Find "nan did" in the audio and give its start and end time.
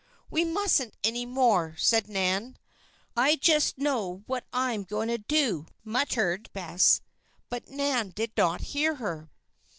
7.69-8.31